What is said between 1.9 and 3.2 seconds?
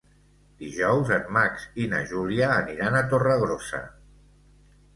na Júlia aniran a